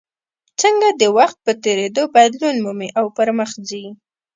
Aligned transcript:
څنګه 0.61 0.87
د 1.01 1.03
وخت 1.17 1.37
په 1.45 1.51
تېرېدو 1.63 2.03
بدلون 2.15 2.55
مومي 2.65 2.89
او 2.99 3.05
پرمخ 3.17 3.51
ځي. 3.67 3.85